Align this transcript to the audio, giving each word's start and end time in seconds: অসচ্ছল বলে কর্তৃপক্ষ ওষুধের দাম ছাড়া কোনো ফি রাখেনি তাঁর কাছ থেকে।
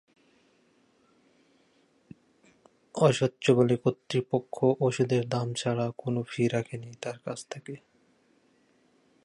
অসচ্ছল 2.95 3.53
বলে 3.55 3.75
কর্তৃপক্ষ 3.77 4.55
ওষুধের 4.79 5.23
দাম 5.29 5.47
ছাড়া 5.53 5.85
কোনো 5.97 6.19
ফি 6.23 6.43
রাখেনি 6.47 6.89
তাঁর 7.01 7.17
কাছ 7.25 7.39
থেকে। 7.49 7.73